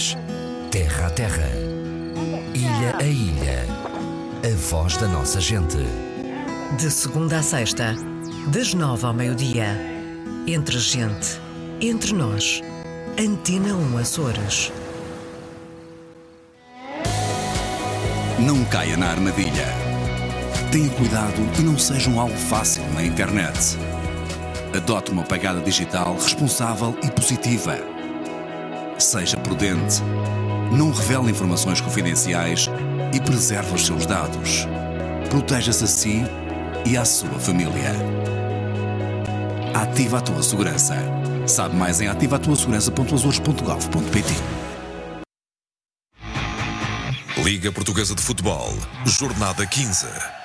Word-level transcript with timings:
ilhas, 0.00 0.16
terra 0.70 1.06
a 1.06 1.10
terra, 1.10 1.50
ilha 2.54 2.96
a 2.98 3.04
ilha. 3.04 3.66
A 4.42 4.56
voz 4.56 4.96
da 4.96 5.06
nossa 5.06 5.38
gente. 5.38 5.76
De 6.78 6.90
segunda 6.90 7.38
a 7.38 7.42
sexta, 7.42 7.94
das 8.48 8.72
nove 8.72 9.04
ao 9.04 9.12
meio-dia. 9.12 9.76
Entre 10.46 10.78
gente, 10.78 11.38
entre 11.80 12.14
nós. 12.14 12.62
Antena 13.18 13.74
1 13.74 13.98
Açores. 13.98 14.72
Não 18.38 18.64
caia 18.64 18.96
na 18.96 19.10
armadilha. 19.10 19.66
Tenha 20.72 20.88
cuidado 20.90 21.42
e 21.58 21.62
não 21.62 21.78
seja 21.78 22.08
um 22.08 22.18
alvo 22.18 22.36
fácil 22.36 22.82
na 22.94 23.04
internet. 23.04 23.76
Adote 24.74 25.10
uma 25.10 25.24
pegada 25.24 25.60
digital 25.60 26.14
responsável 26.14 26.96
e 27.02 27.10
positiva. 27.10 27.99
Seja 29.00 29.36
prudente. 29.38 30.02
Não 30.70 30.92
revele 30.92 31.30
informações 31.30 31.80
confidenciais 31.80 32.68
e 33.14 33.20
preserve 33.20 33.74
os 33.74 33.86
seus 33.86 34.04
dados. 34.04 34.66
Proteja-se 35.30 35.84
a 35.84 35.86
si 35.86 36.22
e 36.84 36.96
à 36.96 37.04
sua 37.04 37.38
família. 37.38 37.94
Ativa 39.74 40.18
a 40.18 40.20
tua 40.20 40.42
segurança. 40.42 40.96
Sabe 41.46 41.74
mais 41.74 42.00
em 42.00 42.08
ativatuasegurança.azores.gov.pt 42.08 44.34
Liga 47.42 47.72
Portuguesa 47.72 48.14
de 48.14 48.22
Futebol, 48.22 48.74
Jornada 49.06 49.66
15. 49.66 50.39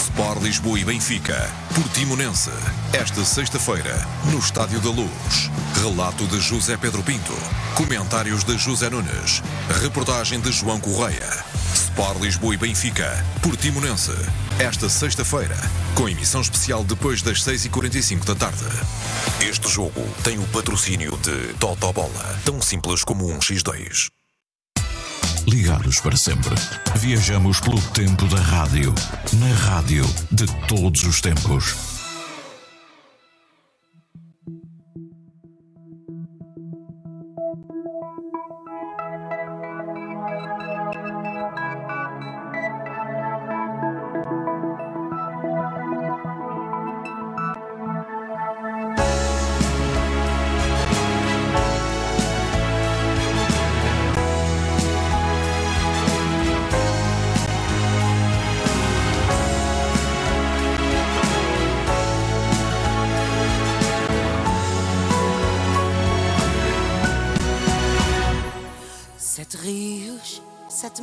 Sport 0.00 0.42
Lisboa 0.42 0.80
e 0.80 0.84
Benfica, 0.84 1.50
Portimonense. 1.74 2.50
Esta 2.90 3.22
sexta-feira, 3.22 3.94
no 4.32 4.38
Estádio 4.38 4.80
da 4.80 4.88
Luz. 4.88 5.50
Relato 5.82 6.26
de 6.26 6.40
José 6.40 6.78
Pedro 6.78 7.02
Pinto. 7.02 7.34
Comentários 7.74 8.42
de 8.42 8.56
José 8.56 8.88
Nunes. 8.88 9.42
Reportagem 9.82 10.40
de 10.40 10.50
João 10.52 10.80
Correia. 10.80 11.44
Sport 11.74 12.18
Lisboa 12.18 12.54
e 12.54 12.56
Benfica, 12.56 13.24
Portimonense. 13.42 14.12
Esta 14.58 14.88
sexta-feira, 14.88 15.56
com 15.94 16.08
emissão 16.08 16.40
especial 16.40 16.82
depois 16.82 17.20
das 17.20 17.44
6h45 17.44 18.24
da 18.24 18.34
tarde. 18.34 18.64
Este 19.40 19.68
jogo 19.68 20.00
tem 20.24 20.38
o 20.38 20.46
patrocínio 20.46 21.14
de 21.18 21.52
Toto 21.58 21.92
Bola, 21.92 22.40
tão 22.42 22.60
simples 22.62 23.04
como 23.04 23.30
um 23.30 23.38
X2. 23.38 24.08
Ligados 25.50 25.98
para 25.98 26.16
sempre. 26.16 26.54
Viajamos 27.00 27.58
pelo 27.58 27.80
tempo 27.92 28.24
da 28.26 28.40
rádio. 28.40 28.94
Na 29.40 29.52
rádio 29.52 30.04
de 30.30 30.46
todos 30.68 31.02
os 31.02 31.20
tempos. 31.20 31.89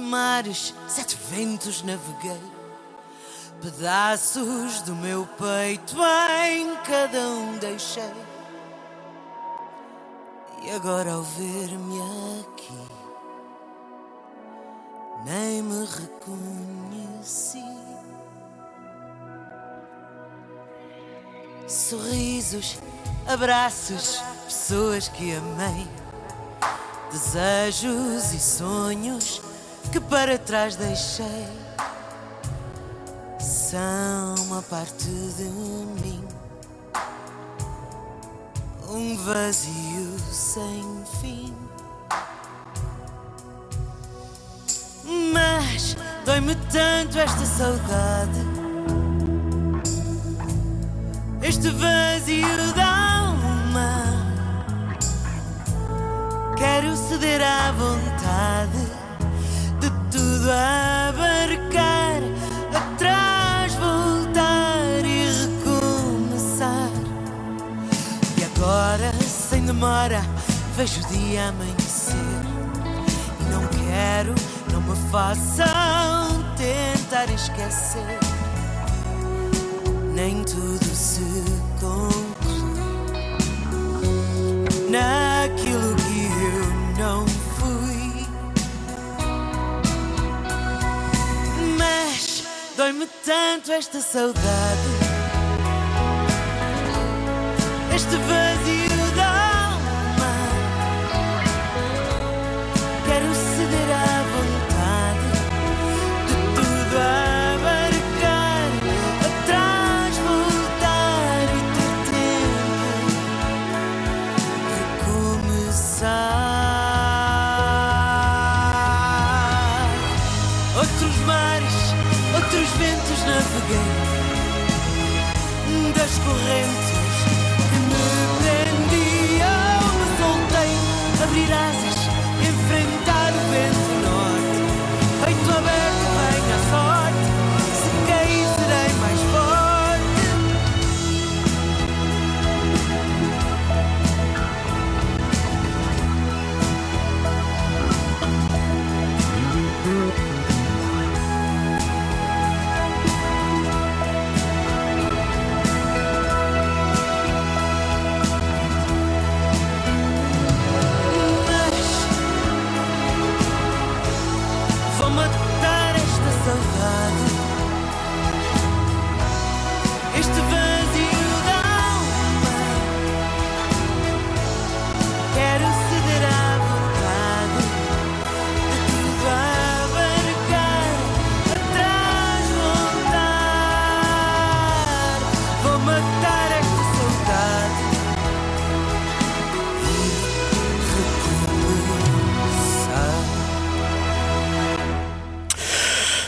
Mares, 0.07 0.73
sete 0.87 1.17
ventos 1.29 1.83
naveguei. 1.83 2.41
Pedaços 3.61 4.81
do 4.81 4.95
meu 4.95 5.27
peito 5.37 5.97
em 6.45 6.75
cada 6.77 7.19
um 7.19 7.57
deixei. 7.57 8.13
E 10.63 10.71
agora 10.71 11.13
ao 11.13 11.23
ver-me 11.23 11.99
aqui, 12.41 12.87
nem 15.25 15.61
me 15.61 15.85
reconheci. 15.85 17.63
Sorrisos, 21.67 22.77
abraços, 23.27 24.21
pessoas 24.45 25.07
que 25.09 25.35
amei. 25.35 25.87
Desejos 27.11 28.33
e 28.33 28.39
sonhos 28.39 29.41
que 29.91 29.99
para 29.99 30.37
trás 30.37 30.75
deixei 30.75 31.47
são 33.39 34.35
uma 34.45 34.61
parte 34.61 35.05
de 35.05 35.43
mim, 35.43 36.23
um 38.89 39.15
vazio 39.17 40.17
sem 40.31 41.03
fim. 41.21 41.53
Mas 45.33 45.95
dói-me 46.25 46.55
tanto 46.71 47.19
esta 47.19 47.45
saudade, 47.45 48.41
este 51.41 51.69
vazio 51.69 52.73
da 52.75 53.21
alma. 53.21 54.03
Quero 56.57 56.95
ceder 56.95 57.41
à 57.41 57.71
vontade 57.71 58.96
abarcar, 60.49 62.21
atrás 62.73 63.73
voltar 63.75 65.03
e 65.03 65.25
recomeçar. 65.41 66.91
E 68.37 68.43
agora, 68.43 69.11
sem 69.13 69.65
demora, 69.65 70.21
vejo 70.75 71.01
o 71.01 71.07
dia 71.07 71.49
amanhecer. 71.49 72.15
E 73.39 73.43
não 73.51 73.67
quero, 73.67 74.33
não 74.71 74.81
me 74.81 74.95
façam 75.11 76.45
tentar 76.55 77.29
esquecer. 77.33 78.19
Nem 80.13 80.43
tudo 80.43 80.95
se 80.95 81.21
conclui 81.79 82.27
naquilo 84.89 85.96
dói-me 92.87 93.05
tanto 93.25 93.73
esta 93.73 93.99
saudade, 93.99 94.37
este 97.93 98.15
vazio 98.15 98.96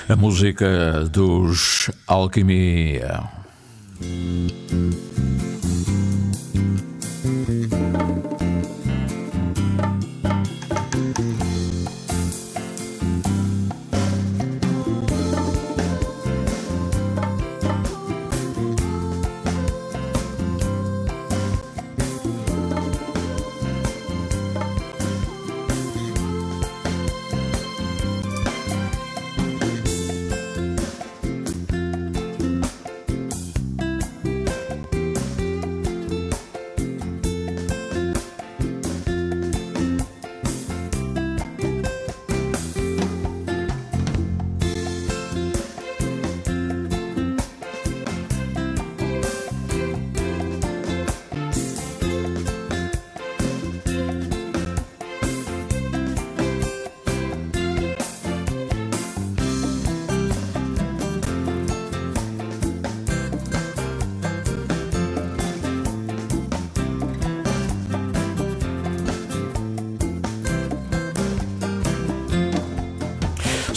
A 0.09 0.15
música 0.15 1.07
dos 1.07 1.91
Alquimia. 2.07 3.38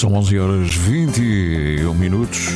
São 0.03 0.15
11 0.15 0.39
horas 0.41 0.75
21 0.75 1.95
minutos. 1.95 2.49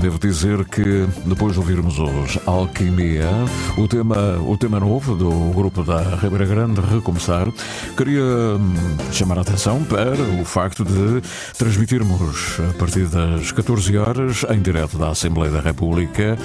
Devo 0.00 0.20
dizer 0.20 0.64
que 0.66 1.04
depois 1.24 1.54
de 1.54 1.58
ouvirmos 1.58 1.98
os 1.98 2.38
Alquimia, 2.46 3.28
o 3.76 3.88
tema, 3.88 4.38
o 4.46 4.56
tema 4.56 4.78
novo 4.78 5.16
do 5.16 5.30
grupo 5.52 5.82
da 5.82 6.00
Ribeira 6.14 6.46
Grande, 6.46 6.80
Recomeçar, 6.80 7.48
queria 7.96 8.22
hum, 8.22 8.74
chamar 9.10 9.38
a 9.38 9.40
atenção 9.40 9.82
para 9.82 10.12
o 10.40 10.44
facto 10.44 10.84
de 10.84 11.22
transmitirmos 11.58 12.60
a 12.70 12.78
partir 12.78 13.06
das 13.06 13.50
14 13.50 13.96
horas, 13.98 14.44
em 14.48 14.60
direto 14.60 14.96
da 14.96 15.08
Assembleia 15.08 15.50
da 15.50 15.60
República, 15.60 16.38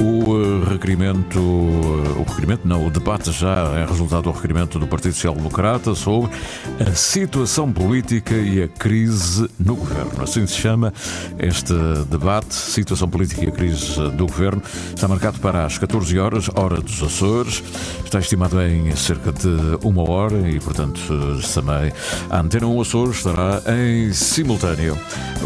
o 0.00 0.64
requerimento, 0.68 1.38
o 1.38 2.24
requerimento 2.28 2.66
não, 2.66 2.86
o 2.86 2.90
debate 2.90 3.32
já 3.32 3.54
é 3.74 3.84
resultado 3.86 4.24
do 4.24 4.30
requerimento 4.30 4.78
do 4.78 4.86
Partido 4.86 5.14
Social 5.14 5.34
Democrata 5.34 5.94
sobre 5.94 6.30
a 6.80 6.94
situação 6.94 7.72
política 7.72 8.34
e 8.34 8.62
a 8.62 8.68
crise 8.68 9.48
no 9.58 9.76
governo. 9.76 10.22
Assim 10.22 10.46
se 10.46 10.54
chama 10.54 10.92
este 11.38 11.72
debate 12.10 12.54
situação 12.54 13.08
política 13.08 13.44
e 13.44 13.48
a 13.48 13.52
crise 13.52 13.94
do 14.10 14.26
governo 14.26 14.62
está 14.94 15.08
marcado 15.08 15.38
para 15.40 15.64
as 15.64 15.78
14 15.78 16.18
horas, 16.18 16.48
hora 16.54 16.80
dos 16.80 17.02
Açores. 17.02 17.62
Está 18.04 18.18
estimado 18.18 18.60
em 18.62 18.94
cerca 18.96 19.32
de 19.32 19.48
uma 19.82 20.08
hora 20.08 20.48
e, 20.48 20.60
portanto, 20.60 21.00
também 21.54 21.92
a 22.30 22.40
Antena 22.40 22.66
1 22.66 22.80
Açores 22.80 23.16
estará 23.16 23.62
em 23.74 24.12
simultâneo 24.12 24.98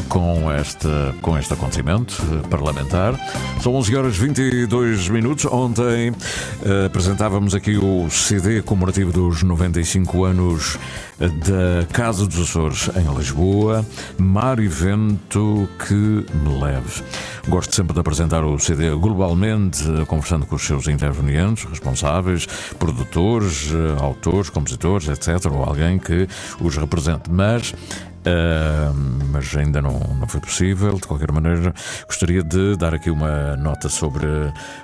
com, 0.09 0.51
esta, 0.51 1.15
com 1.21 1.39
este 1.39 1.53
acontecimento 1.53 2.17
parlamentar. 2.49 3.15
São 3.63 3.75
11 3.75 3.97
horas 3.97 4.17
22 4.41 5.11
minutos. 5.11 5.45
Ontem 5.45 6.11
uh, 6.11 6.87
apresentávamos 6.87 7.55
aqui 7.55 7.77
o 7.77 8.09
CD 8.09 8.63
comemorativo 8.63 9.13
dos 9.13 9.43
95 9.43 10.25
anos 10.25 10.79
da 11.19 11.87
Casa 11.93 12.27
dos 12.27 12.49
Açores 12.49 12.89
em 12.97 13.15
Lisboa, 13.15 13.85
Mar 14.17 14.59
e 14.59 14.67
Vento 14.67 15.69
que 15.87 15.95
me 15.95 16.59
leve. 16.59 17.03
Gosto 17.47 17.75
sempre 17.75 17.93
de 17.93 18.01
apresentar 18.01 18.43
o 18.43 18.59
CD 18.59 18.89
globalmente, 18.95 19.85
conversando 20.07 20.47
com 20.47 20.57
os 20.57 20.63
seus 20.63 20.89
intervenientes, 20.89 21.65
responsáveis, 21.65 22.47
produtores, 22.79 23.69
autores, 24.01 24.49
compositores, 24.49 25.09
etc., 25.09 25.53
ou 25.53 25.63
alguém 25.63 25.99
que 25.99 26.27
os 26.59 26.77
represente. 26.79 27.31
Mas 27.31 27.75
Uh, 28.21 29.21
mas 29.33 29.57
ainda 29.57 29.81
não, 29.81 29.99
não 30.19 30.29
foi 30.29 30.41
possível. 30.41 30.95
De 30.95 31.07
qualquer 31.07 31.33
maneira, 31.33 31.73
gostaria 32.07 32.43
de 32.43 32.77
dar 32.77 32.95
aqui 32.95 33.11
uma 33.11 33.57
nota 33.57 33.89
sobre 33.89 34.27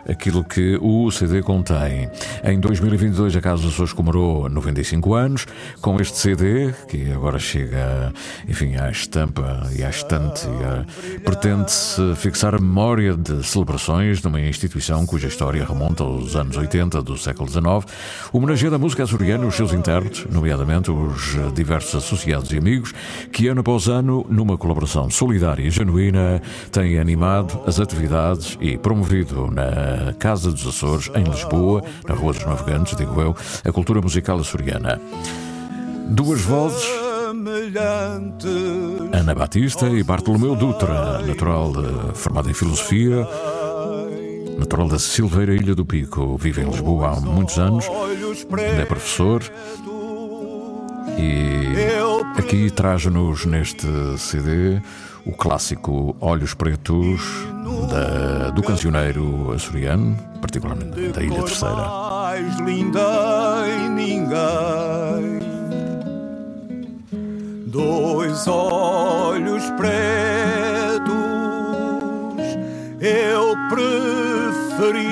aquilo 0.08 0.42
que 0.42 0.78
o 0.80 1.10
CD 1.10 1.42
contém. 1.42 2.08
Em 2.42 2.58
2022, 2.58 3.36
a 3.36 3.40
Casa 3.40 3.62
dos 3.62 3.74
Açores 3.74 3.92
comemorou 3.92 4.48
95 4.48 5.14
anos 5.14 5.46
com 5.82 6.00
este 6.00 6.16
CD, 6.16 6.72
que 6.88 7.12
agora 7.12 7.38
chega, 7.38 8.12
enfim, 8.48 8.76
à 8.76 8.90
estampa 8.90 9.68
e 9.76 9.84
à 9.84 9.90
estante. 9.90 10.46
Pretende-se 11.24 12.14
fixar 12.16 12.54
a 12.54 12.58
memória 12.58 13.14
de 13.14 13.44
celebrações 13.46 14.20
de 14.20 14.28
uma 14.28 14.40
instituição 14.40 15.04
cuja 15.04 15.28
história 15.28 15.64
remonta 15.64 16.02
aos 16.02 16.36
anos 16.36 16.56
80 16.56 17.02
do 17.02 17.18
século 17.18 17.48
XIX, 17.50 17.84
homenageando 18.32 18.76
a 18.76 18.78
música 18.78 19.02
açoriana 19.02 19.44
e 19.44 19.48
os 19.48 19.54
seus 19.54 19.72
intérpretes, 19.72 20.26
nomeadamente 20.30 20.90
os 20.90 21.36
diversos 21.54 21.94
associados 21.96 22.50
e 22.52 22.58
amigos 22.58 22.94
que 23.36 23.48
ano 23.48 23.60
após 23.60 23.86
ano, 23.86 24.24
numa 24.30 24.56
colaboração 24.56 25.10
solidária 25.10 25.62
e 25.62 25.70
genuína, 25.70 26.40
tem 26.72 26.98
animado 26.98 27.60
as 27.66 27.78
atividades 27.78 28.56
e 28.62 28.78
promovido 28.78 29.50
na 29.50 30.14
Casa 30.14 30.50
dos 30.50 30.66
Açores, 30.66 31.10
em 31.14 31.22
Lisboa, 31.22 31.82
na 32.08 32.14
Rua 32.14 32.32
dos 32.32 32.46
Navegantes, 32.46 32.96
digo 32.96 33.20
eu, 33.20 33.36
a 33.62 33.70
cultura 33.70 34.00
musical 34.00 34.38
açoriana. 34.38 34.98
Duas 36.08 36.40
vozes. 36.40 36.88
Ana 39.12 39.34
Batista 39.34 39.86
e 39.86 40.02
Bartolomeu 40.02 40.56
Dutra, 40.56 41.20
natural 41.20 41.72
de, 41.72 42.18
formado 42.18 42.48
em 42.48 42.54
filosofia, 42.54 43.28
natural 44.58 44.88
da 44.88 44.98
Silveira 44.98 45.54
Ilha 45.54 45.74
do 45.74 45.84
Pico, 45.84 46.38
vive 46.38 46.62
em 46.62 46.70
Lisboa 46.70 47.08
há 47.10 47.20
muitos 47.20 47.58
anos, 47.58 47.84
é 48.78 48.84
professor 48.86 49.42
e 51.18 52.38
aqui 52.38 52.70
traz-nos 52.70 53.44
neste 53.46 53.86
CD 54.18 54.80
o 55.24 55.32
clássico 55.32 56.16
Olhos 56.20 56.54
Pretos 56.54 57.20
da, 57.90 58.50
do 58.50 58.62
cancioneiro 58.62 59.52
açoriano, 59.52 60.16
particularmente 60.40 61.08
da 61.08 61.22
Ilha 61.22 61.42
Terceira. 61.42 61.74
Mais 61.74 62.58
linda 62.60 63.64
em 63.66 63.90
ninguém, 63.90 65.40
dois 67.66 68.46
olhos 68.46 69.64
pretos 69.70 71.16
eu 73.00 73.54
preferi 73.68 75.06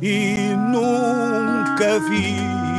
e 0.00 0.54
nunca 0.56 2.00
vi 2.08 2.71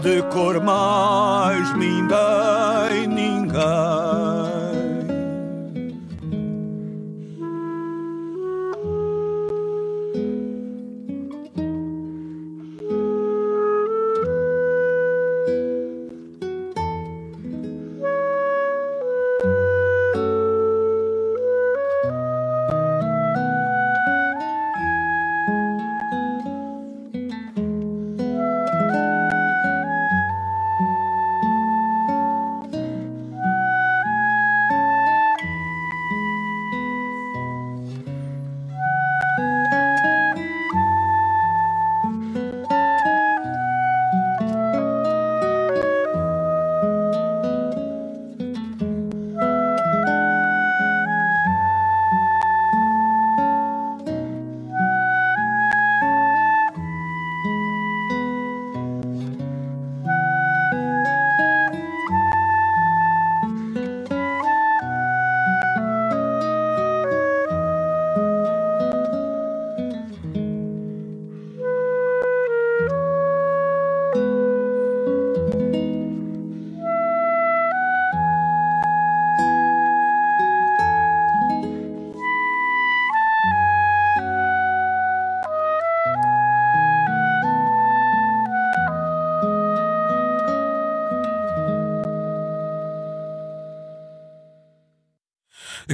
de 0.00 0.22
cor 0.32 0.60
mais 0.60 1.70
linda 1.72 2.88
em 2.92 3.06
ninguém. 3.06 4.03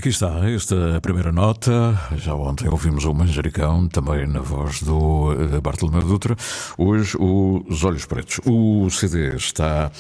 Aqui 0.01 0.09
está, 0.09 0.49
esta 0.49 0.99
primeira 1.03 1.31
nota. 1.31 1.95
Já 2.17 2.35
ontem 2.35 2.67
ouvimos 2.71 3.05
o 3.05 3.13
Manjericão, 3.13 3.87
também 3.87 4.27
na 4.27 4.41
voz 4.41 4.81
do 4.81 5.31
eh, 5.33 5.61
Bartolomeu 5.61 6.01
Dutra. 6.01 6.35
Hoje, 6.79 7.19
os 7.21 7.85
Olhos 7.85 8.07
Pretos. 8.07 8.41
O 8.47 8.89
CD 8.89 9.37
está, 9.37 9.93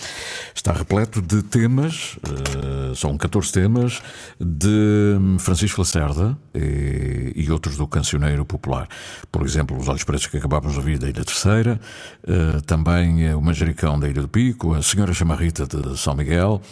está 0.54 0.72
repleto 0.72 1.20
de 1.20 1.42
temas, 1.42 2.16
eh, 2.24 2.94
são 2.94 3.18
14 3.18 3.52
temas, 3.52 4.00
de 4.40 5.18
Francisco 5.38 5.82
Lacerda 5.82 6.34
e, 6.54 7.34
e 7.36 7.50
outros 7.50 7.76
do 7.76 7.86
Cancioneiro 7.86 8.42
Popular. 8.46 8.88
Por 9.30 9.42
exemplo, 9.44 9.76
os 9.76 9.86
Olhos 9.86 10.02
Pretos 10.02 10.28
que 10.28 10.38
acabámos 10.38 10.72
de 10.72 10.78
ouvir 10.78 10.98
da 10.98 11.10
Ilha 11.10 11.26
Terceira, 11.26 11.78
eh, 12.26 12.60
também 12.64 13.34
o 13.34 13.42
Manjericão 13.42 14.00
da 14.00 14.08
Ilha 14.08 14.22
do 14.22 14.28
Pico, 14.28 14.72
a 14.72 14.80
Senhora 14.80 15.12
Chamarrita 15.12 15.66
de 15.66 15.98
São 15.98 16.14
Miguel. 16.14 16.62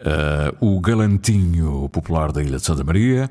Uh, 0.00 0.76
o 0.76 0.80
Galantinho 0.80 1.88
Popular 1.88 2.30
da 2.30 2.40
Ilha 2.40 2.58
de 2.58 2.64
Santa 2.64 2.84
Maria 2.84 3.28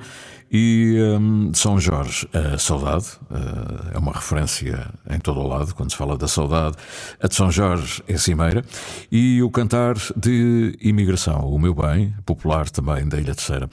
e 0.52 0.98
um, 1.18 1.54
São 1.54 1.80
Jorge, 1.80 2.28
a 2.34 2.58
Saudade, 2.58 3.06
uh, 3.30 3.96
é 3.96 3.98
uma 3.98 4.12
referência 4.12 4.90
em 5.10 5.20
todo 5.20 5.40
o 5.40 5.48
lado, 5.48 5.74
quando 5.76 5.92
se 5.92 5.98
fala 5.98 6.18
da 6.18 6.28
saudade, 6.28 6.76
a 7.22 7.28
de 7.28 7.36
São 7.36 7.52
Jorge 7.52 8.04
é 8.08 8.18
Cimeira, 8.18 8.64
e 9.12 9.42
o 9.42 9.50
cantar 9.50 9.96
de 10.16 10.78
imigração, 10.82 11.50
o 11.50 11.60
meu 11.60 11.74
bem, 11.74 12.14
popular 12.26 12.70
também 12.70 13.08
da 13.08 13.18
Ilha 13.18 13.36
Terceira. 13.36 13.70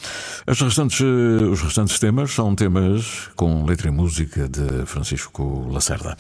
As 0.47 0.61
restantes, 0.61 1.01
uh, 1.01 1.51
os 1.51 1.63
restantes 1.63 1.99
temas 1.99 2.33
são 2.33 2.55
temas 2.55 3.29
com 3.37 3.65
letra 3.65 3.89
e 3.89 3.91
música 3.91 4.49
de 4.49 4.87
Francisco 4.87 5.69
Lacerda. 5.71 6.17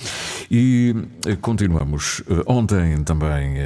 E 0.51 0.95
continuamos. 1.41 2.23
ontem 2.47 3.03
também 3.03 3.57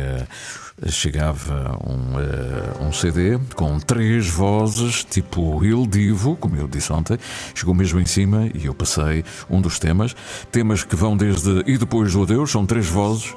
chegava 0.86 1.78
um, 1.84 2.16
uh, 2.16 2.86
um 2.86 2.92
CD 2.92 3.38
com 3.54 3.78
três 3.80 4.28
vozes, 4.28 5.04
tipo 5.04 5.64
Il 5.64 5.86
Divo, 5.86 6.36
como 6.36 6.56
eu 6.56 6.68
disse 6.68 6.92
ontem, 6.92 7.18
chegou 7.54 7.74
mesmo 7.74 8.00
em 8.00 8.06
cima 8.06 8.48
e 8.54 8.66
eu 8.66 8.74
passei 8.74 9.24
um 9.50 9.60
dos 9.60 9.78
temas. 9.78 10.14
Temas 10.52 10.84
que 10.84 10.94
vão 10.94 11.16
desde 11.16 11.62
E 11.66 11.76
Depois 11.76 12.12
do 12.12 12.22
Adeus, 12.22 12.50
são 12.50 12.64
três 12.64 12.86
vozes. 12.86 13.34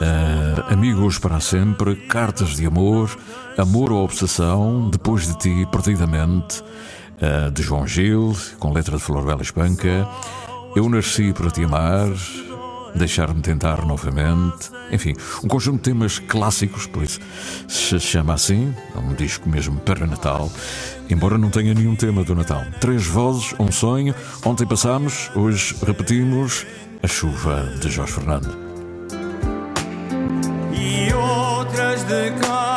Uh, 0.00 0.72
amigos 0.72 1.18
para 1.18 1.40
sempre, 1.40 1.96
cartas 1.96 2.50
de 2.50 2.64
amor, 2.64 3.18
amor 3.56 3.90
ou 3.90 4.04
obsessão, 4.04 4.88
depois 4.90 5.26
de 5.26 5.36
ti, 5.38 5.68
perdidamente, 5.72 6.62
uh, 7.20 7.50
de 7.50 7.62
João 7.62 7.84
Gil, 7.84 8.36
com 8.60 8.72
letra 8.72 8.96
de 8.96 9.02
Flor 9.02 9.24
Bela 9.24 9.42
Espanca, 9.42 10.06
eu 10.76 10.88
nasci 10.88 11.32
para 11.32 11.50
te 11.50 11.64
amar, 11.64 12.08
Deixar-me 12.94 13.40
tentar 13.40 13.84
novamente. 13.84 14.70
Enfim, 14.90 15.14
um 15.42 15.48
conjunto 15.48 15.76
de 15.76 15.82
temas 15.82 16.18
clássicos, 16.18 16.86
por 16.86 17.02
isso 17.02 17.20
se 17.68 17.98
chama 18.00 18.34
assim. 18.34 18.74
É 18.94 18.98
um 18.98 19.14
disco 19.14 19.48
mesmo 19.48 19.78
para 19.80 20.06
Natal, 20.06 20.50
embora 21.08 21.38
não 21.38 21.50
tenha 21.50 21.74
nenhum 21.74 21.94
tema 21.94 22.24
do 22.24 22.34
Natal. 22.34 22.64
Três 22.80 23.06
vozes, 23.06 23.54
um 23.58 23.70
sonho. 23.70 24.14
Ontem 24.44 24.66
passámos, 24.66 25.30
hoje 25.34 25.74
repetimos 25.86 26.66
A 27.02 27.06
Chuva 27.06 27.72
de 27.80 27.90
Jorge 27.90 28.12
Fernando. 28.12 28.56
E 30.72 31.12
outras 31.12 32.04
de 32.04 32.30
quem 32.32 32.67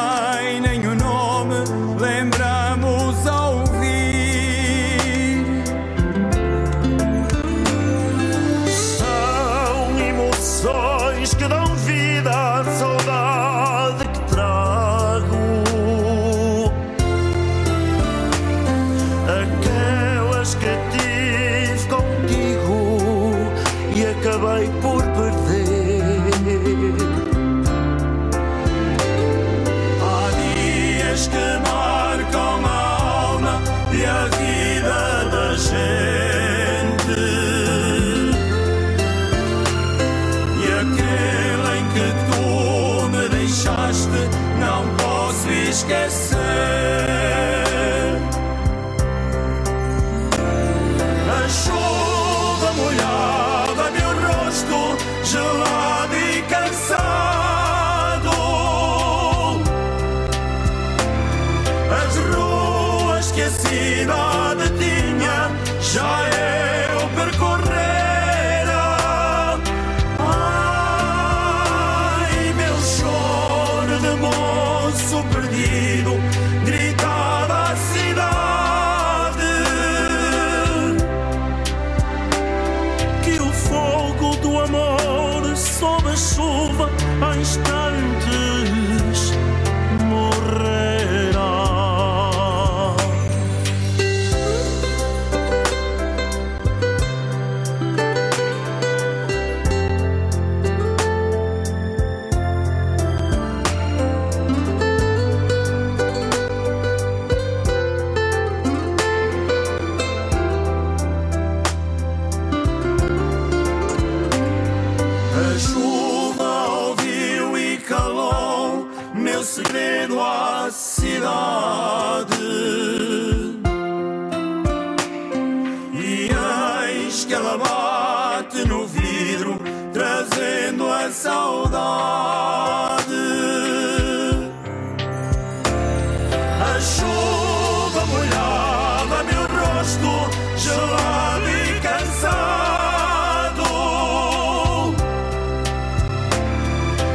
chuva 136.82 138.06
molhava 138.06 139.24
meu 139.24 139.42
rosto, 139.42 140.30
gelado 140.58 141.50
e 141.50 141.80
cansado. 141.80 143.64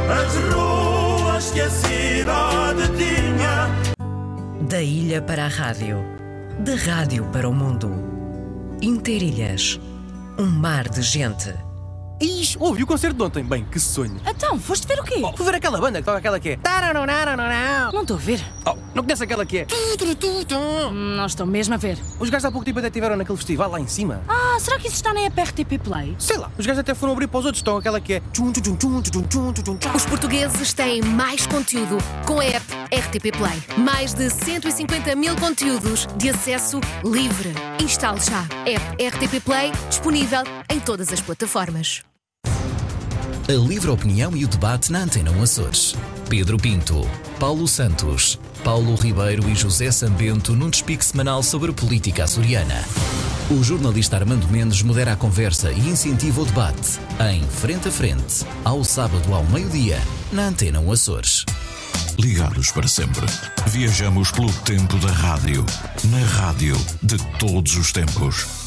As 0.09 0.35
ruas 0.53 1.51
que 1.51 1.61
a 1.61 1.69
cidade 1.69 2.83
tinha 2.97 3.69
Da 4.61 4.81
ilha 4.81 5.21
para 5.21 5.45
a 5.45 5.49
rádio, 5.49 6.03
da 6.59 6.75
rádio 6.75 7.25
para 7.31 7.47
o 7.49 7.53
mundo. 7.53 7.91
Interilhas, 8.81 9.79
um 10.37 10.45
mar 10.45 10.87
de 10.87 11.01
gente. 11.01 11.53
Ixi, 12.19 12.57
ouvi 12.59 12.81
o 12.83 12.87
concerto 12.87 13.15
de 13.15 13.23
ontem. 13.23 13.43
Bem, 13.43 13.63
que 13.65 13.79
sonho. 13.79 14.19
Então, 14.25 14.59
foste 14.59 14.87
ver 14.87 14.99
o 14.99 15.03
quê? 15.03 15.21
Fui 15.35 15.45
ver 15.45 15.55
aquela 15.55 15.79
banda 15.79 15.99
que 15.99 16.05
toca 16.05 16.17
aquela 16.17 16.39
que 16.39 16.49
é. 16.49 16.57
Não 17.93 18.01
estou 18.01 18.17
a 18.17 18.19
ver. 18.19 18.43
Oh, 18.65 18.75
conhece 19.07 19.23
aquela 19.23 19.45
que 19.45 19.59
é. 19.59 19.67
Hum, 19.71 21.15
Não 21.15 21.25
estou 21.25 21.45
mesmo 21.45 21.73
a 21.73 21.77
ver. 21.77 21.97
Os 22.19 22.29
gajos 22.29 22.45
há 22.45 22.51
pouco 22.51 22.65
tempo 22.65 22.79
até 22.79 22.89
estiveram 22.89 23.15
naquele 23.15 23.37
festival 23.37 23.71
lá 23.71 23.79
em 23.79 23.87
cima. 23.87 24.21
Ah, 24.27 24.57
será 24.59 24.77
que 24.77 24.87
isso 24.87 24.97
está 24.97 25.13
na 25.13 25.21
app 25.21 25.41
RTP 25.41 25.79
Play? 25.81 26.15
Sei 26.19 26.37
lá, 26.37 26.51
os 26.57 26.65
gajos 26.65 26.79
até 26.79 26.93
foram 26.93 27.13
abrir 27.13 27.27
para 27.27 27.39
os 27.39 27.45
outros. 27.45 27.59
Estão 27.59 27.77
aquela 27.77 28.01
que 28.01 28.15
é. 28.15 28.21
Os 29.95 30.05
portugueses 30.05 30.73
têm 30.73 31.01
mais 31.01 31.47
conteúdo 31.47 31.97
com 32.25 32.39
a 32.39 32.45
app 32.45 32.65
RTP 32.91 33.31
Play. 33.37 33.63
Mais 33.77 34.13
de 34.13 34.29
150 34.29 35.15
mil 35.15 35.35
conteúdos 35.37 36.07
de 36.17 36.29
acesso 36.29 36.79
livre. 37.03 37.53
Instale 37.81 38.19
já. 38.19 38.41
App 38.65 39.03
RTP 39.03 39.43
Play 39.43 39.71
disponível 39.89 40.43
em 40.69 40.79
todas 40.79 41.13
as 41.13 41.21
plataformas. 41.21 42.03
A 43.49 43.53
livre 43.53 43.89
opinião 43.89 44.35
e 44.35 44.43
o 44.43 44.47
debate 44.47 44.91
na 44.91 44.99
Antena 44.99 45.31
1 45.31 45.41
Açores. 45.41 45.95
Pedro 46.27 46.57
Pinto, 46.57 47.09
Paulo 47.39 47.65
Santos, 47.65 48.37
Paulo 48.61 48.93
Ribeiro 48.95 49.49
e 49.49 49.55
José 49.55 49.89
Sambento 49.89 50.53
num 50.53 50.69
despique 50.69 51.05
semanal 51.05 51.41
sobre 51.41 51.71
política 51.71 52.25
açoriana. 52.25 52.83
O 53.49 53.63
jornalista 53.63 54.17
Armando 54.17 54.49
Mendes 54.49 54.81
modera 54.81 55.13
a 55.13 55.15
conversa 55.15 55.71
e 55.71 55.79
incentiva 55.79 56.41
o 56.41 56.45
debate 56.45 56.99
em 57.31 57.41
Frente 57.47 57.87
a 57.87 57.91
Frente, 57.91 58.45
ao 58.65 58.83
sábado 58.83 59.33
ao 59.33 59.45
meio-dia, 59.45 59.97
na 60.29 60.47
Antena 60.47 60.81
1 60.81 60.91
Açores. 60.91 61.45
Ligados 62.19 62.69
para 62.71 62.89
sempre. 62.89 63.25
Viajamos 63.67 64.29
pelo 64.29 64.51
tempo 64.51 64.97
da 64.97 65.13
rádio. 65.13 65.65
Na 66.11 66.19
rádio 66.19 66.75
de 67.01 67.17
todos 67.39 67.77
os 67.77 67.93
tempos. 67.93 68.66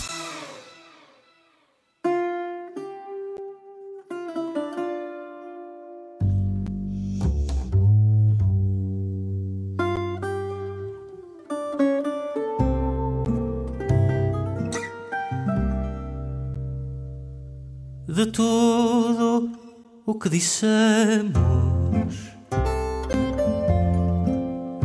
Dissemos. 20.30 21.34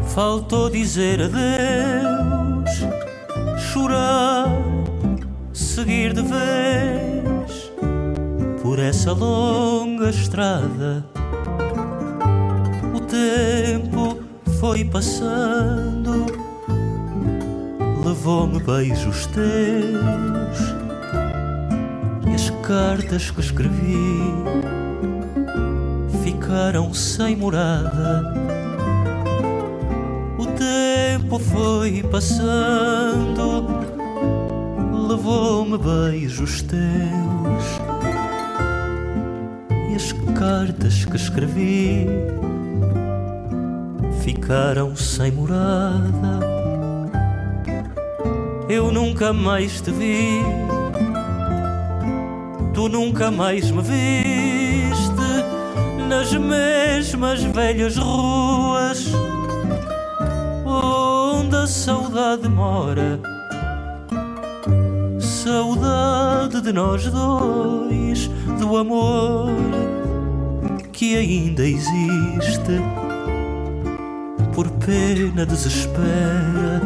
Faltou 0.07 0.69
dizer 0.69 1.21
adeus, 1.21 2.71
chorar, 3.71 4.47
seguir 5.53 6.13
de 6.13 6.21
vez 6.21 7.71
por 8.61 8.79
essa 8.79 9.11
longa 9.11 10.09
estrada. 10.09 11.05
O 12.95 12.99
tempo 13.01 14.19
foi 14.59 14.83
passando, 14.85 16.25
levou-me 18.03 18.59
beijos 18.63 19.27
teus 19.27 20.59
e 22.27 22.33
as 22.33 22.49
cartas 22.65 23.29
que 23.29 23.41
escrevi 23.41 24.64
ficaram 26.45 26.93
sem 26.93 27.35
morada. 27.35 28.31
O 30.37 30.45
tempo 30.45 31.39
foi 31.39 32.03
passando, 32.03 33.65
levou-me 35.07 35.75
beijos 35.79 36.61
teus 36.61 37.65
e 39.89 39.95
as 39.95 40.11
cartas 40.37 41.03
que 41.03 41.15
escrevi 41.15 42.07
ficaram 44.23 44.95
sem 44.95 45.31
morada. 45.31 46.45
Eu 48.69 48.91
nunca 48.91 49.33
mais 49.33 49.81
te 49.81 49.89
vi 49.89 50.43
tu 52.75 52.89
nunca 52.89 53.31
mais 53.31 53.71
me 53.71 53.81
viste 53.81 54.24
nas 56.25 56.33
mesmas 56.33 57.43
velhas 57.43 57.97
ruas 57.97 59.11
onde 60.65 61.55
a 61.55 61.67
saudade 61.67 62.49
mora. 62.49 63.19
Saudade 65.19 66.61
de 66.61 66.73
nós 66.73 67.05
dois, 67.11 68.27
do 68.59 68.75
amor 68.75 69.51
que 70.91 71.15
ainda 71.15 71.63
existe. 71.63 72.81
Por 74.55 74.67
pena 74.71 75.45
desespera, 75.45 76.81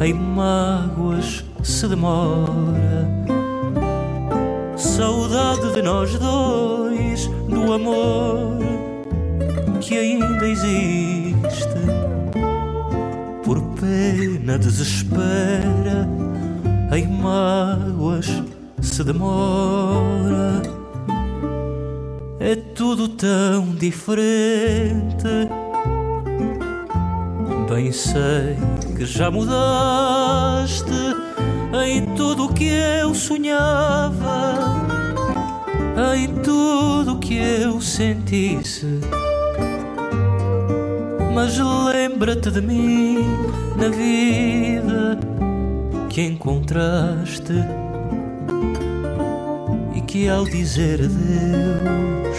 em 0.00 0.14
mágoas 0.14 1.44
se 1.62 1.86
demora 1.86 2.96
saudade 4.96 5.74
de 5.74 5.82
nós 5.82 6.18
dois, 6.18 6.95
do 7.56 7.72
amor 7.72 8.58
que 9.80 9.96
ainda 9.96 10.46
existe. 10.46 11.80
Por 13.42 13.62
pena 13.80 14.58
desespera, 14.58 16.06
em 16.94 17.08
mágoas 17.08 18.26
se 18.82 19.02
demora. 19.02 20.62
É 22.38 22.54
tudo 22.74 23.08
tão 23.08 23.74
diferente. 23.74 25.48
Bem 27.70 27.90
sei 27.90 28.56
que 28.96 29.06
já 29.06 29.30
mudaste 29.30 30.92
em 31.86 32.04
tudo 32.16 32.46
o 32.46 32.52
que 32.52 32.68
eu 32.68 33.14
sonhava, 33.14 34.85
em 36.14 36.28
tudo 36.42 37.18
que 37.18 37.36
eu 37.36 37.80
sentisse. 37.80 39.00
Mas 41.34 41.58
lembra-te 41.58 42.50
de 42.50 42.60
mim 42.60 43.18
na 43.76 43.88
vida 43.88 45.18
que 46.08 46.22
encontraste 46.22 47.52
e 49.94 50.00
que 50.02 50.28
ao 50.28 50.44
dizer 50.44 51.00
adeus, 51.00 52.38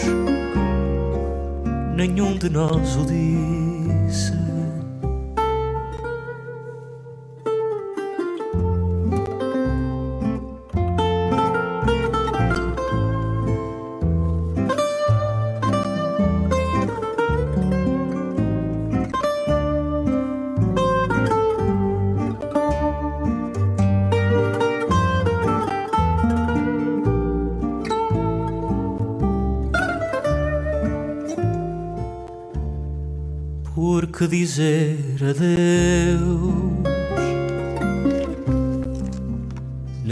nenhum 1.95 2.37
de 2.37 2.49
nós 2.49 2.95
o 2.95 3.05
disse. 3.05 3.66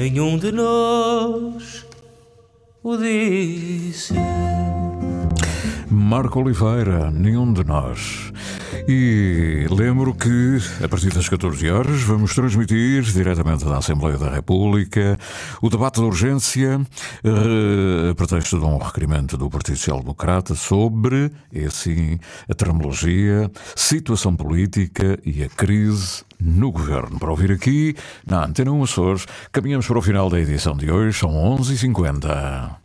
Nenhum 0.06 0.38
de 0.38 0.52
nós 0.52 1.84
o 2.84 2.96
disse. 2.96 4.14
Marco 5.90 6.42
Oliveira, 6.42 7.10
nenhum 7.10 7.52
de 7.52 7.64
nós. 7.64 8.32
E 8.88 9.66
lembro 9.72 10.14
que, 10.14 10.60
a 10.84 10.88
partir 10.88 11.12
das 11.12 11.28
14 11.28 11.72
horas, 11.72 12.04
vamos 12.04 12.36
transmitir 12.36 13.02
diretamente 13.02 13.66
da 13.66 13.80
Assembleia 13.80 14.16
da 14.16 14.30
República 14.30 15.18
o 15.60 15.72
debate 15.72 16.00
de 16.00 16.06
urgência 16.06 16.80
eh, 17.24 18.12
a 18.12 18.14
pretexto 18.14 18.60
de 18.60 18.66
um 18.66 18.78
requerimento 18.78 19.38
do 19.38 19.50
Partido 19.50 19.78
Social 19.78 20.02
Democrata 20.02 20.54
sobre, 20.54 21.32
é 21.52 21.66
assim, 21.66 22.20
a 22.48 22.54
terminologia, 22.54 23.50
situação 23.76 24.36
política 24.36 25.18
e 25.26 25.42
a 25.42 25.50
crise 25.50 26.24
no 26.40 26.72
governo. 26.72 27.18
Para 27.18 27.32
ouvir 27.32 27.52
aqui, 27.52 27.96
na 28.24 28.46
Antena 28.46 28.72
1 28.72 28.84
Açores, 28.84 29.26
caminhamos 29.52 29.88
para 29.88 29.98
o 29.98 30.02
final 30.02 30.30
da 30.30 30.40
edição 30.40 30.78
de 30.78 30.92
hoje, 30.92 31.18
são 31.18 31.32
11h50. 31.32 32.85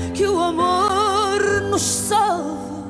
que 0.21 0.27
o 0.27 0.39
amor 0.39 1.41
nos 1.71 1.81
salve. 1.81 2.83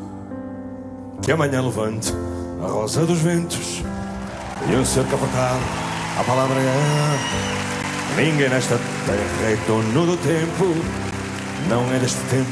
Que 1.21 1.31
amanhã 1.31 1.61
levante 1.61 2.13
a 2.61 2.67
rosa 2.67 3.05
dos 3.05 3.19
ventos 3.19 3.81
e 4.69 4.75
um 4.75 4.83
cerco 4.83 5.15
apertado. 5.15 5.61
A 6.19 6.23
palavra 6.25 6.59
é. 6.59 8.21
Ninguém 8.21 8.49
nesta 8.49 8.77
terra 9.05 9.49
é 9.49 9.57
dono 9.65 10.05
do 10.07 10.17
tempo. 10.17 10.75
Não 11.69 11.89
é 11.93 11.99
deste 11.99 12.19
tempo 12.29 12.49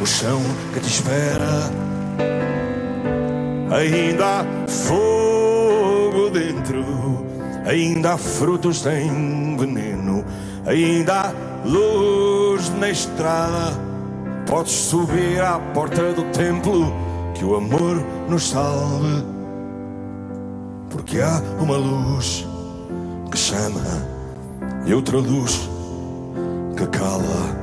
o 0.00 0.06
chão 0.06 0.40
que 0.72 0.78
te 0.78 0.88
espera. 0.88 1.68
Ainda 3.72 4.42
há 4.42 4.68
fogo 4.68 6.30
dentro, 6.30 7.26
ainda 7.66 8.12
há 8.12 8.18
frutos 8.18 8.80
sem 8.80 9.56
veneno, 9.56 10.24
ainda 10.64 11.20
há 11.20 11.32
luz 11.64 12.68
na 12.78 12.90
estrada. 12.90 13.90
Podes 14.50 14.72
subir 14.72 15.40
à 15.40 15.60
porta 15.72 16.12
do 16.12 16.24
templo, 16.32 16.92
que 17.36 17.44
o 17.44 17.54
amor 17.54 18.04
nos 18.28 18.48
salve. 18.48 19.24
Porque 20.90 21.20
há 21.20 21.40
uma 21.60 21.76
luz 21.76 22.44
que 23.30 23.38
chama 23.38 23.80
e 24.84 24.92
outra 24.92 25.18
luz 25.18 25.68
que 26.76 26.84
cala, 26.88 27.62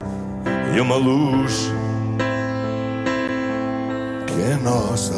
e 0.73 0.79
uma 0.79 0.95
luz 0.95 1.69
que 4.25 4.41
é 4.41 4.55
nossa. 4.63 5.13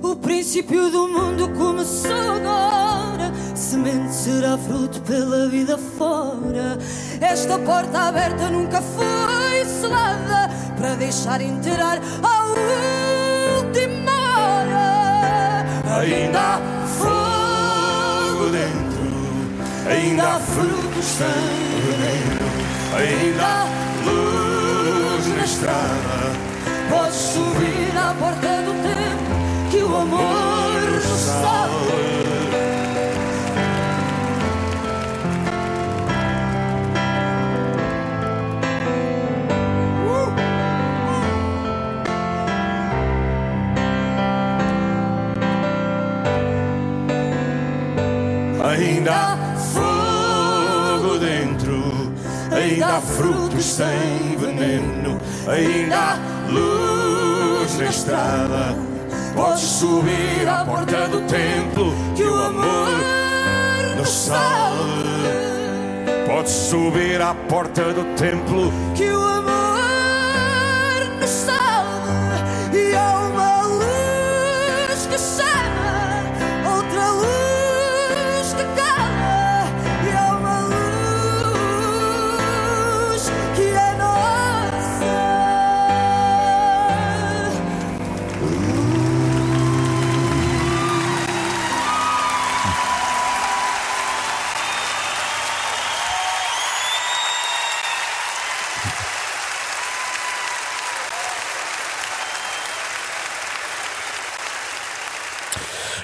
O 0.00 0.14
princípio 0.14 0.88
do 0.88 1.08
mundo 1.08 1.48
começou 1.48 2.12
agora. 2.12 3.32
Semente 3.56 4.14
será 4.14 4.56
fruto 4.56 5.00
pela 5.00 5.48
vida 5.48 5.76
fora. 5.76 6.78
Esta 7.20 7.58
porta 7.58 7.98
aberta 8.02 8.48
nunca 8.50 8.80
foi 8.80 9.33
para 10.76 10.94
deixar 10.96 11.40
entrar 11.40 11.98
a 12.22 12.46
última 13.58 14.12
hora. 14.38 15.64
Ainda 16.00 16.40
há 16.40 16.60
fogo 16.98 18.50
dentro, 18.50 19.90
ainda 19.90 20.22
há 20.22 20.40
frutos 20.40 21.04
sem 21.04 21.26
veneno, 21.86 22.46
ainda 22.96 23.44
há 23.44 23.66
luz 24.04 25.26
na 25.36 25.44
estrada. 25.44 26.14
Podes 26.90 27.14
subir 27.14 27.96
à 27.96 28.14
porta 28.14 28.62
do 28.62 28.72
tempo 28.82 29.34
que 29.70 29.78
o 29.82 29.96
amor 29.96 30.53
ainda 52.64 52.96
há 52.96 53.00
frutos 53.00 53.64
sem 53.64 54.36
veneno, 54.38 55.20
ainda 55.46 55.96
há 55.96 56.18
luz 56.50 57.78
na 57.78 57.84
estrada. 57.86 58.76
Podes 59.34 59.60
subir 59.60 60.48
à 60.48 60.64
porta 60.64 61.08
do 61.08 61.20
templo 61.22 61.92
que 62.14 62.22
o 62.22 62.34
amor 62.34 62.88
nos 63.96 64.08
salve. 64.08 65.04
Podes 66.26 66.52
subir 66.52 67.20
à 67.20 67.34
porta 67.34 67.92
do 67.92 68.04
templo 68.16 68.72
que 68.94 69.10
o 69.10 69.22
amor 69.22 69.43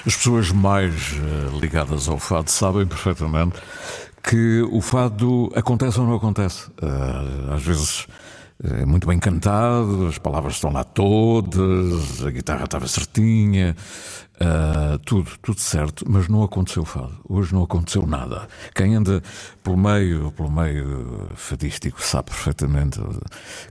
As 0.05 0.15
pessoas 0.15 0.51
mais 0.51 1.13
eh, 1.13 1.59
ligadas 1.59 2.07
ao 2.07 2.17
fado 2.17 2.49
sabem 2.49 2.87
perfeitamente 2.87 3.59
que 4.23 4.61
o 4.71 4.81
fado 4.81 5.51
acontece 5.55 5.99
ou 5.99 6.07
não 6.07 6.15
acontece. 6.15 6.69
Eh, 6.81 7.53
às 7.53 7.63
vezes 7.63 8.07
é 8.63 8.85
muito 8.85 9.07
bem 9.07 9.17
cantado, 9.17 10.07
as 10.07 10.17
palavras 10.17 10.55
estão 10.55 10.71
lá 10.71 10.83
todas, 10.83 12.23
a 12.23 12.29
guitarra 12.29 12.65
estava 12.65 12.87
certinha, 12.87 13.75
eh, 14.43 14.97
tudo, 15.05 15.29
tudo 15.39 15.59
certo, 15.59 16.03
mas 16.09 16.27
não 16.27 16.41
aconteceu 16.41 16.83
fado. 16.83 17.15
Hoje 17.29 17.53
não 17.53 17.61
aconteceu 17.61 18.07
nada. 18.07 18.47
Quem 18.73 18.95
anda 18.95 19.21
pelo 19.63 19.77
meio, 19.77 20.31
pelo 20.31 20.51
meio 20.51 21.29
fadístico 21.35 22.01
sabe 22.01 22.31
perfeitamente 22.31 22.99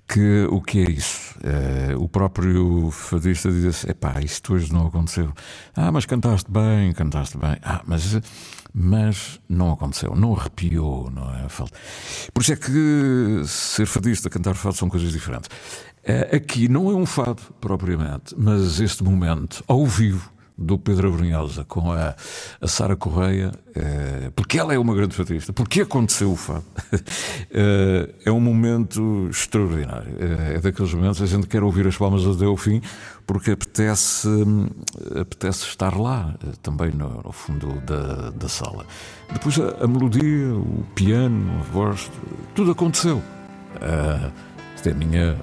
que 0.06 0.46
o 0.48 0.60
que 0.60 0.78
é 0.78 0.90
isso. 0.90 1.34
Eh, 1.42 1.96
o 1.96 2.08
próprio 2.08 2.88
fadista 2.92 3.50
diz 3.50 3.64
assim: 3.64 3.90
epá, 3.90 4.20
isto 4.20 4.54
hoje 4.54 4.72
não 4.72 4.86
aconteceu. 4.86 5.32
Ah, 5.74 5.90
mas 5.90 6.06
cantaste 6.06 6.48
bem, 6.48 6.92
cantaste 6.92 7.36
bem. 7.36 7.56
Ah, 7.64 7.82
mas 7.84 8.20
mas 8.72 9.40
não 9.48 9.72
aconteceu, 9.72 10.14
não 10.14 10.36
arrepiou, 10.36 11.10
não 11.10 11.28
é? 11.34 11.48
Por 12.32 12.40
isso 12.40 12.52
é 12.52 12.56
que 12.56 13.42
ser 13.44 13.86
fadista, 13.86 14.30
cantar 14.30 14.54
fado 14.54 14.76
são 14.76 14.88
coisas 14.88 15.10
diferentes. 15.10 15.50
Eh, 16.04 16.36
Aqui 16.36 16.68
não 16.68 16.88
é 16.88 16.94
um 16.94 17.04
fado 17.04 17.42
propriamente, 17.60 18.32
mas 18.38 18.78
este 18.78 19.02
momento, 19.02 19.64
ao 19.66 19.84
vivo, 19.84 20.30
do 20.60 20.78
Pedro 20.78 21.08
Abrunhosa 21.08 21.64
com 21.64 21.90
a, 21.90 22.14
a 22.60 22.68
Sara 22.68 22.94
Correia, 22.94 23.50
eh, 23.74 24.30
porque 24.36 24.58
ela 24.58 24.74
é 24.74 24.78
uma 24.78 24.94
grande 24.94 25.16
fadista, 25.16 25.52
porque 25.54 25.80
aconteceu 25.80 26.30
o 26.30 26.36
fado. 26.36 26.64
Eh, 27.52 28.14
é 28.26 28.30
um 28.30 28.38
momento 28.38 29.26
extraordinário. 29.28 30.14
Eh, 30.20 30.54
é 30.56 30.60
daqueles 30.60 30.94
momentos 30.94 31.20
a 31.20 31.26
gente 31.26 31.48
quer 31.48 31.64
ouvir 31.64 31.86
as 31.86 31.96
palmas 31.96 32.24
até 32.24 32.44
ao 32.44 32.56
fim, 32.56 32.80
porque 33.26 33.50
apetece, 33.50 34.28
hum, 34.28 34.68
apetece 35.20 35.64
estar 35.64 35.96
lá, 35.98 36.34
também 36.62 36.92
no, 36.92 37.22
no 37.24 37.32
fundo 37.32 37.80
da, 37.80 38.30
da 38.30 38.48
sala. 38.48 38.86
Depois 39.32 39.58
a, 39.58 39.84
a 39.84 39.88
melodia, 39.88 40.54
o 40.54 40.86
piano, 40.94 41.58
a 41.60 41.62
voz, 41.72 42.10
tudo 42.54 42.70
aconteceu. 42.70 43.20
Eh, 43.80 44.30
esta 44.76 44.90
é 44.90 44.92
a 44.92 44.96
minha 44.96 45.36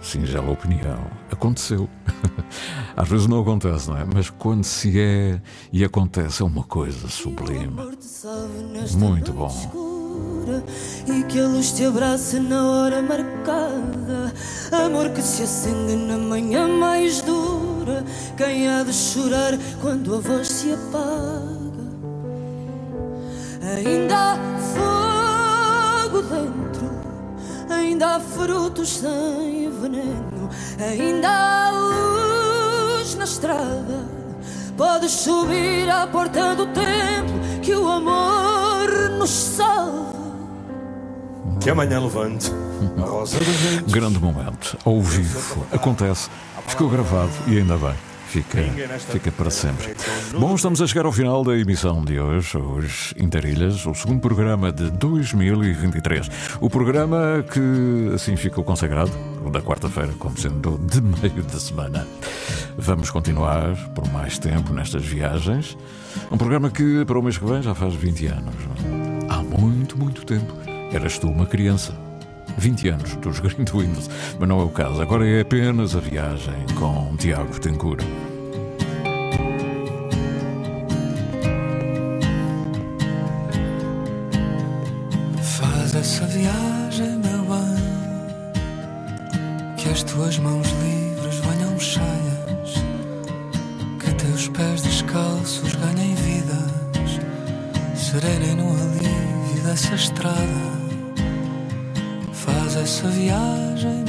singela 0.00 0.50
opinião. 0.50 0.98
Aconteceu. 1.30 1.88
Às 2.96 3.08
vezes 3.08 3.26
não 3.26 3.40
acontece, 3.40 3.88
não 3.88 3.96
é? 3.96 4.04
Mas 4.04 4.30
quando 4.30 4.64
se 4.64 4.98
é 4.98 5.40
e 5.72 5.84
acontece, 5.84 6.42
é 6.42 6.44
uma 6.44 6.64
coisa 6.64 7.08
sublime. 7.08 7.74
Muito 8.96 9.32
bom. 9.32 9.52
e 11.06 11.22
que 11.24 11.40
a 11.40 11.46
luz 11.46 11.72
te 11.72 11.84
abrace 11.84 12.40
na 12.40 12.64
hora 12.64 13.02
marcada. 13.02 14.32
Amor 14.72 15.10
que 15.10 15.22
se 15.22 15.42
acende 15.42 15.96
na 15.96 16.18
manhã 16.18 16.66
mais 16.68 17.20
dura. 17.22 18.04
Quem 18.36 18.68
há 18.68 18.82
de 18.82 18.92
chorar 18.92 19.52
quando 19.80 20.14
a 20.14 20.20
voz 20.20 20.48
se 20.48 20.72
apaga? 20.72 21.58
Ainda 23.76 24.36
há 28.18 28.20
frutos 28.20 28.98
sem 28.98 29.70
veneno, 29.80 30.50
ainda 30.78 31.28
há 31.28 31.70
luz 31.70 33.14
na 33.14 33.24
estrada. 33.24 34.08
Podes 34.76 35.12
subir 35.12 35.88
à 35.88 36.06
porta 36.06 36.54
do 36.54 36.66
templo 36.66 37.38
que 37.62 37.74
o 37.74 37.88
amor 37.88 39.10
nos 39.18 39.30
salve. 39.30 40.18
que 41.60 41.70
amanhã 41.70 42.00
levante 42.00 42.52
a 42.96 43.04
rosa 43.04 43.38
dos 43.38 43.46
ventos. 43.46 43.92
Grande 43.92 44.18
momento, 44.20 44.78
ao 44.84 45.00
vivo, 45.00 45.66
acontece, 45.72 46.28
ficou 46.66 46.88
gravado 46.88 47.32
e 47.46 47.58
ainda 47.58 47.76
bem. 47.76 48.07
Fica, 48.28 48.58
fica 49.10 49.32
para 49.32 49.50
sempre. 49.50 49.94
Bom, 50.38 50.54
estamos 50.54 50.82
a 50.82 50.86
chegar 50.86 51.06
ao 51.06 51.12
final 51.12 51.42
da 51.42 51.56
emissão 51.56 52.04
de 52.04 52.20
hoje, 52.20 52.58
os 52.58 53.14
Interilhas, 53.16 53.86
o 53.86 53.94
segundo 53.94 54.20
programa 54.20 54.70
de 54.70 54.90
2023. 54.90 56.30
O 56.60 56.68
programa 56.68 57.42
que 57.50 58.14
assim 58.14 58.36
ficou 58.36 58.62
consagrado, 58.62 59.10
o 59.42 59.50
da 59.50 59.62
quarta-feira, 59.62 60.12
como 60.18 60.36
sendo 60.36 60.76
de 60.78 61.00
meio 61.00 61.42
da 61.42 61.58
semana. 61.58 62.06
Vamos 62.76 63.10
continuar 63.10 63.74
por 63.94 64.06
mais 64.12 64.38
tempo 64.38 64.74
nestas 64.74 65.04
viagens. 65.06 65.78
Um 66.30 66.36
programa 66.36 66.70
que 66.70 67.06
para 67.06 67.18
o 67.18 67.22
mês 67.22 67.38
que 67.38 67.46
vem 67.46 67.62
já 67.62 67.74
faz 67.74 67.94
20 67.94 68.26
anos. 68.26 68.54
Há 69.30 69.42
muito, 69.42 69.98
muito 69.98 70.26
tempo. 70.26 70.54
eras 70.92 71.18
tu 71.18 71.28
uma 71.28 71.46
criança. 71.46 72.07
20 72.58 72.88
anos 72.88 73.16
dos 73.16 73.40
Green 73.40 73.64
Windows, 73.64 74.10
mas 74.38 74.48
não 74.48 74.60
é 74.60 74.64
o 74.64 74.68
caso. 74.68 75.00
Agora 75.00 75.26
é 75.26 75.40
apenas 75.40 75.94
a 75.94 76.00
viagem 76.00 76.66
com 76.78 77.16
Tiago 77.16 77.52
Betancourt. 77.52 78.04
Faz 85.42 85.94
essa 85.94 86.26
viagem, 86.26 87.18
meu 87.18 87.44
bem, 87.44 87.76
que 89.76 89.88
as 89.88 90.02
tuas 90.02 90.38
mãos 90.38 90.66
Essa 102.98 103.10
viagem, 103.10 104.04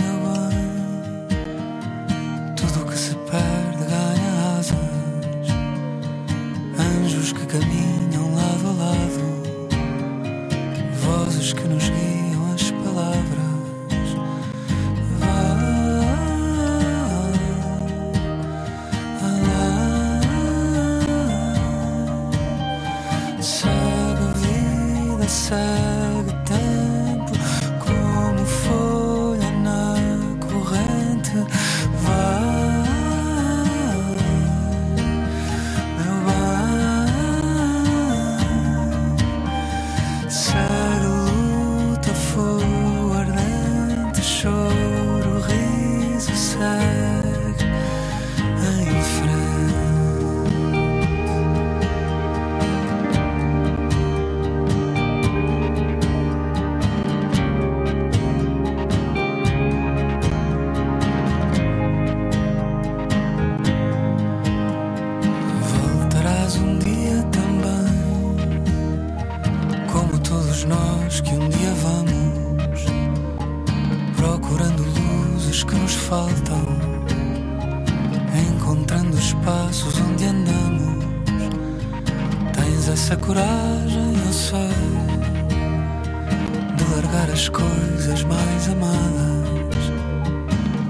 de 87.40 87.46
largar 87.46 87.46
as 87.46 87.50
coisas 87.50 88.24
mais 88.24 88.70
amadas, 88.70 89.92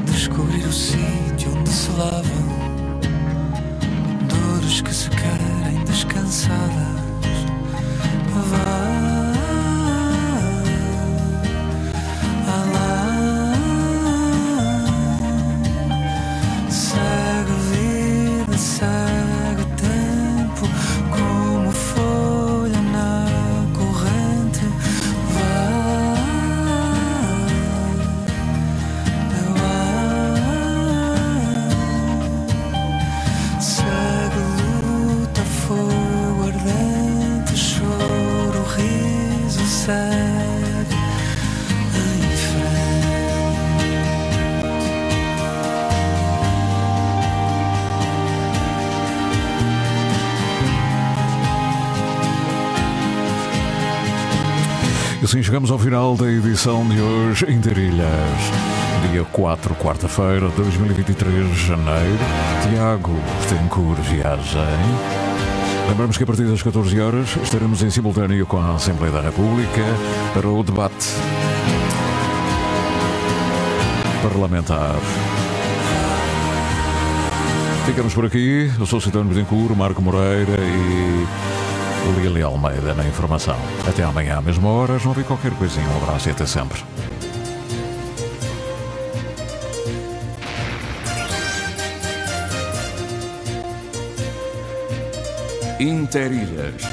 descobrir 0.05 0.65
o 0.65 0.73
sítio 0.73 1.55
onde 1.55 1.69
se 1.69 1.91
lavam 1.91 2.23
dores 4.27 4.81
que 4.81 4.93
se 4.93 5.09
querem 5.09 5.83
descansadas. 5.85 6.98
E 55.21 55.25
assim 55.25 55.43
chegamos 55.43 55.69
ao 55.69 55.77
final 55.77 56.15
da 56.15 56.31
edição 56.31 56.87
de 56.87 57.01
hoje 57.01 57.45
em 57.49 57.59
Terilhas. 57.59 58.07
Dia 59.11 59.25
4, 59.25 59.75
quarta-feira, 59.75 60.47
2023 60.55 61.49
de 61.49 61.67
janeiro. 61.67 62.19
Tiago 62.63 63.11
Betancourt 63.41 63.99
Viagem. 63.99 64.61
Lembramos 65.89 66.15
que 66.15 66.23
a 66.23 66.25
partir 66.25 66.43
das 66.43 66.63
14 66.63 66.97
horas 67.01 67.35
estaremos 67.43 67.83
em 67.83 67.89
simultâneo 67.89 68.45
com 68.45 68.59
a 68.59 68.75
Assembleia 68.75 69.11
da 69.11 69.21
República 69.21 69.83
para 70.33 70.47
o 70.47 70.63
debate 70.63 71.09
parlamentar. 74.23 74.95
Ficamos 77.85 78.13
por 78.13 78.25
aqui. 78.25 78.71
Eu 78.79 78.85
sou 78.85 79.01
Citano 79.01 79.29
Betancourt, 79.29 79.75
Marco 79.75 80.01
Moreira 80.01 80.57
e 80.61 80.98
Lili 82.15 82.41
Almeida 82.41 82.93
na 82.93 83.05
informação. 83.05 83.57
Até 83.87 84.03
amanhã, 84.03 84.37
à 84.37 84.41
mesma 84.41 84.69
hora, 84.69 84.97
não 85.03 85.13
vi 85.13 85.23
qualquer 85.23 85.51
coisinha. 85.51 85.87
Um 85.87 86.03
abraço 86.03 86.29
e 86.29 86.31
até 86.31 86.45
sempre. 86.45 86.83
Interilhas. 95.79 96.83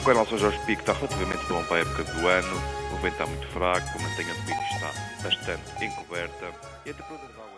O 0.00 0.04
canal 0.04 0.26
São 0.26 0.38
Jorge 0.38 0.58
Pico 0.64 0.80
está 0.80 0.92
relativamente 0.94 1.44
bom 1.46 1.62
para 1.64 1.76
a 1.76 1.80
época 1.80 2.04
do 2.04 2.26
ano. 2.26 2.56
O 2.92 2.96
vento 3.02 3.12
está 3.12 3.26
muito 3.26 3.46
fraco, 3.48 3.98
a 3.98 4.02
mantenha 4.02 4.32
de 4.32 4.40
milho 4.42 4.62
está 4.72 4.90
bastante 5.22 5.84
encoberta 5.84 6.46
e 6.86 6.90
a 6.90 6.94
temperatura 6.94 7.32
da 7.36 7.42
água 7.42 7.55